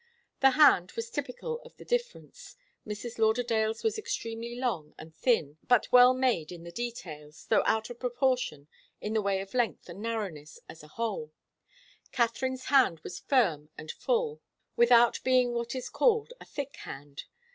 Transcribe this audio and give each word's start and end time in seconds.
The 0.39 0.49
hand 0.57 0.93
was 0.93 1.11
typical 1.11 1.61
of 1.63 1.77
the 1.77 1.85
difference. 1.85 2.57
Mrs. 2.87 3.19
Lauderdale's 3.19 3.83
was 3.83 3.99
extremely 3.99 4.55
long 4.55 4.95
and 4.97 5.13
thin, 5.15 5.59
but 5.67 5.91
well 5.91 6.15
made 6.15 6.51
in 6.51 6.63
the 6.63 6.71
details, 6.71 7.45
though 7.51 7.61
out 7.67 7.91
of 7.91 7.99
proportion 7.99 8.67
in 8.99 9.13
the 9.13 9.21
way 9.21 9.41
of 9.41 9.53
length 9.53 9.87
and 9.89 10.01
narrowness 10.01 10.59
as 10.67 10.81
a 10.81 10.87
whole. 10.97 11.33
Katharine's 12.11 12.65
hand 12.65 12.99
was 13.01 13.19
firm 13.19 13.69
and 13.77 13.91
full, 13.91 14.41
without 14.75 15.19
being 15.23 15.53
what 15.53 15.75
is 15.75 15.87
called 15.87 16.33
a 16.41 16.45
thick 16.45 16.77
hand. 16.77 17.25